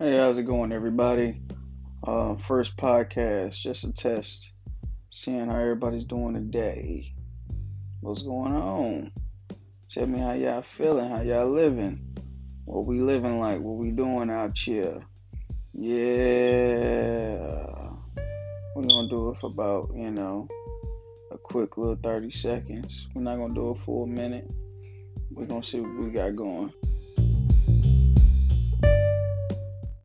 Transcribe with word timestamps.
Hey, 0.00 0.16
how's 0.16 0.36
it 0.38 0.42
going, 0.42 0.72
everybody? 0.72 1.40
Uh, 2.02 2.34
first 2.48 2.76
podcast, 2.76 3.54
just 3.54 3.84
a 3.84 3.92
test, 3.92 4.44
seeing 5.12 5.46
how 5.46 5.56
everybody's 5.56 6.02
doing 6.02 6.34
today. 6.34 7.14
What's 8.00 8.24
going 8.24 8.54
on? 8.54 9.12
Tell 9.88 10.06
me 10.06 10.18
how 10.18 10.32
y'all 10.32 10.64
feeling, 10.76 11.08
how 11.08 11.20
y'all 11.20 11.48
living, 11.48 12.12
what 12.64 12.86
we 12.86 13.00
living 13.00 13.38
like, 13.38 13.60
what 13.60 13.76
we 13.76 13.92
doing 13.92 14.30
out 14.30 14.58
here. 14.58 15.00
Yeah, 15.72 15.94
we're 18.74 18.88
gonna 18.88 19.08
do 19.08 19.30
it 19.30 19.38
for 19.40 19.46
about 19.46 19.92
you 19.94 20.10
know 20.10 20.48
a 21.30 21.38
quick 21.38 21.76
little 21.76 21.98
thirty 22.02 22.32
seconds. 22.32 23.06
We're 23.14 23.22
not 23.22 23.36
gonna 23.36 23.54
do 23.54 23.70
it 23.70 23.84
for 23.86 24.06
a 24.06 24.10
minute. 24.10 24.50
We're 25.30 25.46
gonna 25.46 25.62
see 25.62 25.78
what 25.78 26.04
we 26.04 26.10
got 26.10 26.34
going. 26.34 26.72